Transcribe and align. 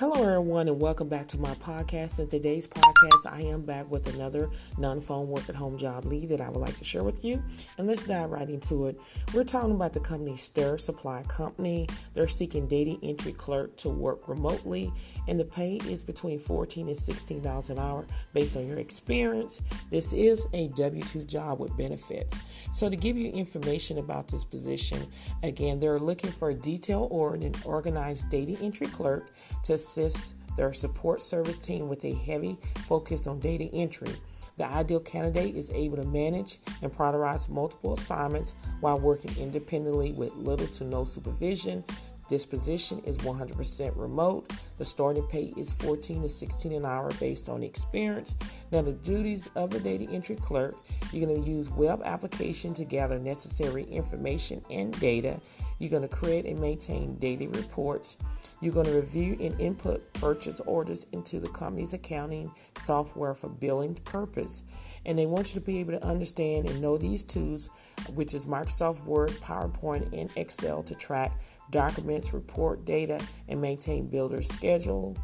Hello, 0.00 0.14
everyone, 0.22 0.66
and 0.66 0.80
welcome 0.80 1.10
back 1.10 1.28
to 1.28 1.36
my 1.36 1.52
podcast. 1.56 2.20
In 2.20 2.26
today's 2.26 2.66
podcast, 2.66 3.30
I 3.30 3.42
am 3.42 3.66
back 3.66 3.90
with 3.90 4.14
another 4.14 4.48
non 4.78 4.98
phone 4.98 5.28
work 5.28 5.46
at 5.50 5.54
home 5.54 5.76
job 5.76 6.06
lead 6.06 6.30
that 6.30 6.40
I 6.40 6.48
would 6.48 6.58
like 6.58 6.76
to 6.76 6.84
share 6.84 7.04
with 7.04 7.22
you. 7.22 7.42
And 7.76 7.86
let's 7.86 8.04
dive 8.04 8.30
right 8.30 8.48
into 8.48 8.86
it. 8.86 8.98
We're 9.34 9.44
talking 9.44 9.72
about 9.72 9.92
the 9.92 10.00
company 10.00 10.38
Stir 10.38 10.78
Supply 10.78 11.22
Company. 11.24 11.86
They're 12.14 12.28
seeking 12.28 12.66
data 12.66 12.96
entry 13.02 13.34
clerk 13.34 13.76
to 13.76 13.90
work 13.90 14.26
remotely, 14.26 14.90
and 15.28 15.38
the 15.38 15.44
pay 15.44 15.78
is 15.84 16.02
between 16.02 16.38
14 16.38 16.88
and 16.88 16.96
$16 16.96 17.68
an 17.68 17.78
hour 17.78 18.06
based 18.32 18.56
on 18.56 18.66
your 18.66 18.78
experience. 18.78 19.60
This 19.90 20.14
is 20.14 20.48
a 20.54 20.68
W 20.68 21.02
2 21.02 21.24
job 21.24 21.60
with 21.60 21.76
benefits. 21.76 22.40
So, 22.72 22.88
to 22.88 22.96
give 22.96 23.18
you 23.18 23.30
information 23.32 23.98
about 23.98 24.28
this 24.28 24.44
position, 24.44 25.06
again, 25.42 25.78
they're 25.78 26.00
looking 26.00 26.30
for 26.30 26.48
a 26.48 26.54
detailed 26.54 27.08
or 27.12 27.34
an 27.34 27.52
organized 27.66 28.30
data 28.30 28.56
entry 28.62 28.86
clerk 28.86 29.28
to 29.64 29.76
assist 29.90 30.36
their 30.56 30.72
support 30.72 31.20
service 31.20 31.58
team 31.58 31.88
with 31.88 32.04
a 32.04 32.14
heavy 32.14 32.56
focus 32.78 33.26
on 33.26 33.40
data 33.40 33.68
entry. 33.72 34.12
The 34.56 34.66
ideal 34.66 35.00
candidate 35.00 35.54
is 35.54 35.70
able 35.70 35.96
to 35.96 36.04
manage 36.04 36.58
and 36.82 36.92
prioritize 36.92 37.48
multiple 37.48 37.94
assignments 37.94 38.54
while 38.80 39.00
working 39.00 39.34
independently 39.38 40.12
with 40.12 40.34
little 40.34 40.66
to 40.66 40.84
no 40.84 41.04
supervision. 41.04 41.82
This 42.30 42.46
position 42.46 43.00
is 43.00 43.18
100% 43.18 43.92
remote. 43.96 44.52
The 44.78 44.84
starting 44.84 45.24
pay 45.24 45.52
is 45.56 45.74
14 45.74 46.22
to 46.22 46.28
16 46.28 46.72
an 46.72 46.86
hour 46.86 47.10
based 47.18 47.48
on 47.48 47.64
experience. 47.64 48.36
Now, 48.70 48.82
the 48.82 48.92
duties 48.92 49.50
of 49.56 49.70
the 49.70 49.80
data 49.80 50.06
entry 50.10 50.36
clerk, 50.36 50.76
you're 51.12 51.26
going 51.26 51.42
to 51.42 51.50
use 51.50 51.68
web 51.70 52.02
application 52.04 52.72
to 52.74 52.84
gather 52.84 53.18
necessary 53.18 53.82
information 53.82 54.62
and 54.70 54.98
data. 55.00 55.40
You're 55.80 55.90
going 55.90 56.02
to 56.02 56.08
create 56.08 56.46
and 56.46 56.60
maintain 56.60 57.16
daily 57.16 57.48
reports. 57.48 58.16
You're 58.60 58.74
going 58.74 58.86
to 58.86 58.94
review 58.94 59.36
and 59.40 59.60
input 59.60 60.12
purchase 60.14 60.60
orders 60.60 61.08
into 61.12 61.40
the 61.40 61.48
company's 61.48 61.94
accounting 61.94 62.52
software 62.76 63.34
for 63.34 63.48
billing 63.48 63.94
purpose. 64.04 64.62
And 65.04 65.18
they 65.18 65.26
want 65.26 65.52
you 65.52 65.60
to 65.60 65.66
be 65.66 65.80
able 65.80 65.98
to 65.98 66.06
understand 66.06 66.68
and 66.68 66.80
know 66.80 66.96
these 66.96 67.24
tools, 67.24 67.70
which 68.14 68.34
is 68.34 68.44
Microsoft 68.44 69.04
Word, 69.04 69.30
PowerPoint, 69.40 70.16
and 70.16 70.30
Excel 70.36 70.84
to 70.84 70.94
track 70.94 71.32
documents, 71.70 72.32
report 72.32 72.84
data, 72.84 73.20
and 73.48 73.60
maintain 73.60 74.08
builder 74.08 74.42
schedule. 74.42 75.16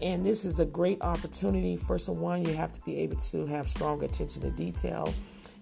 And 0.00 0.24
this 0.24 0.44
is 0.44 0.60
a 0.60 0.66
great 0.66 1.02
opportunity 1.02 1.76
for 1.76 1.98
someone. 1.98 2.44
You 2.44 2.54
have 2.54 2.72
to 2.72 2.80
be 2.82 2.98
able 3.00 3.16
to 3.16 3.46
have 3.46 3.68
strong 3.68 4.02
attention 4.02 4.42
to 4.42 4.50
detail, 4.50 5.12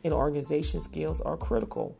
and 0.04 0.12
organization 0.12 0.80
skills 0.80 1.20
are 1.20 1.36
critical 1.36 1.96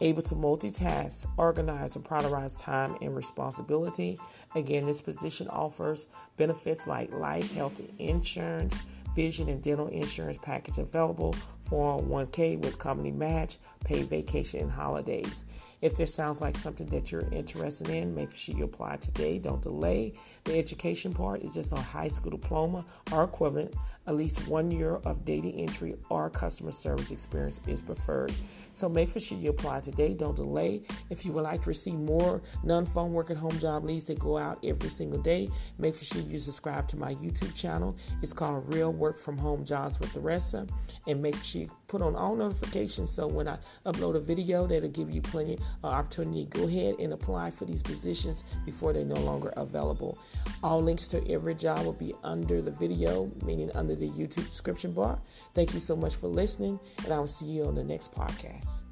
able 0.00 0.22
to 0.22 0.34
multitask, 0.34 1.26
organize, 1.36 1.96
and 1.96 2.04
prioritize 2.04 2.62
time 2.62 2.96
and 3.00 3.14
responsibility. 3.14 4.18
Again, 4.54 4.86
this 4.86 5.00
position 5.00 5.48
offers 5.48 6.06
benefits 6.36 6.86
like 6.86 7.12
life, 7.12 7.52
health, 7.54 7.80
insurance, 7.98 8.82
vision, 9.14 9.48
and 9.48 9.62
dental 9.62 9.88
insurance 9.88 10.38
package 10.38 10.78
available, 10.78 11.34
401k 11.64 12.60
with 12.60 12.78
company 12.78 13.10
match, 13.10 13.56
paid 13.84 14.08
vacation, 14.10 14.60
and 14.60 14.70
holidays. 14.70 15.44
If 15.82 15.96
this 15.96 16.14
sounds 16.14 16.40
like 16.40 16.56
something 16.56 16.86
that 16.88 17.12
you're 17.12 17.28
interested 17.32 17.90
in, 17.90 18.14
make 18.14 18.30
sure 18.30 18.56
you 18.56 18.64
apply 18.64 18.96
today. 18.96 19.38
Don't 19.38 19.62
delay. 19.62 20.14
The 20.44 20.58
education 20.58 21.12
part 21.12 21.42
is 21.42 21.52
just 21.52 21.72
a 21.72 21.76
high 21.76 22.08
school 22.08 22.30
diploma 22.30 22.84
or 23.12 23.24
equivalent. 23.24 23.74
At 24.06 24.16
least 24.16 24.48
one 24.48 24.70
year 24.70 24.96
of 25.04 25.24
data 25.24 25.48
entry 25.48 25.94
or 26.08 26.30
customer 26.30 26.72
service 26.72 27.10
experience 27.10 27.60
is 27.66 27.82
preferred. 27.82 28.32
So 28.72 28.88
make 28.88 29.10
sure 29.18 29.38
you 29.38 29.50
apply 29.50 29.80
today. 29.80 30.14
Don't 30.14 30.36
delay. 30.36 30.82
If 31.10 31.24
you 31.24 31.32
would 31.32 31.44
like 31.44 31.62
to 31.62 31.68
receive 31.68 31.98
more 31.98 32.42
non-phone 32.62 33.12
work 33.12 33.30
at 33.30 33.36
home 33.36 33.58
job 33.58 33.84
leads 33.84 34.04
that 34.06 34.18
go 34.18 34.38
out 34.38 34.58
every 34.64 34.88
single 34.88 35.20
day, 35.20 35.48
make 35.78 35.94
sure 35.94 36.22
you 36.22 36.38
subscribe 36.38 36.88
to 36.88 36.96
my 36.96 37.14
YouTube 37.14 37.54
channel. 37.54 37.96
It's 38.22 38.32
called 38.32 38.72
Real 38.72 38.92
Work 38.92 39.16
from 39.18 39.36
Home 39.38 39.64
Jobs 39.64 40.00
with 40.00 40.12
Theresa. 40.12 40.66
And 41.06 41.20
make 41.20 41.36
sure 41.36 41.62
you 41.62 41.70
put 41.86 42.02
on 42.02 42.16
all 42.16 42.34
notifications 42.34 43.10
so 43.10 43.26
when 43.26 43.46
I 43.46 43.58
upload 43.84 44.16
a 44.16 44.20
video 44.20 44.66
that'll 44.66 44.90
give 44.90 45.10
you 45.10 45.20
plenty 45.20 45.58
of 45.82 45.92
opportunity. 45.92 46.46
Go 46.46 46.66
ahead 46.66 46.96
and 46.98 47.12
apply 47.12 47.50
for 47.50 47.64
these 47.64 47.82
positions 47.82 48.44
before 48.64 48.92
they're 48.92 49.04
no 49.04 49.20
longer 49.20 49.52
available. 49.56 50.18
All 50.62 50.82
links 50.82 51.08
to 51.08 51.30
every 51.30 51.54
job 51.54 51.84
will 51.84 51.92
be 51.92 52.14
under 52.24 52.60
the 52.60 52.72
video, 52.72 53.30
meaning 53.44 53.70
under 53.74 53.94
the 53.94 54.08
YouTube 54.10 54.46
description 54.46 54.92
bar. 54.92 55.18
Thank 55.54 55.74
you 55.74 55.80
so 55.80 55.96
much 55.96 56.16
for 56.16 56.28
listening, 56.28 56.78
and 57.04 57.12
I 57.12 57.18
will 57.18 57.26
see 57.26 57.46
you 57.46 57.64
on 57.64 57.74
the 57.74 57.84
next 57.84 58.12
podcast. 58.12 58.85